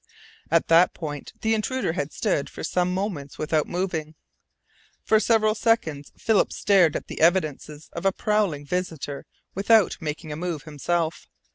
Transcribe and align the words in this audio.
At 0.49 0.65
that 0.67 0.95
point 0.95 1.31
the 1.41 1.53
intruder 1.53 1.93
had 1.93 2.11
stood 2.11 2.49
for 2.49 2.63
some 2.63 2.91
moments 2.91 3.37
without 3.37 3.67
moving. 3.67 4.15
For 5.03 5.19
several 5.19 5.53
seconds 5.53 6.11
Philip 6.17 6.51
stared 6.51 6.95
at 6.95 7.05
the 7.05 7.21
evidences 7.21 7.87
of 7.93 8.03
a 8.03 8.11
prowling 8.11 8.65
visitor 8.65 9.27
without 9.53 9.97
making 10.01 10.31
a 10.31 10.35
move 10.35 10.63
himself. 10.63 11.27